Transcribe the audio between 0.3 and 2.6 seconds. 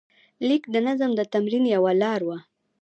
لیک د نظم د تمرین یوه لاره وه.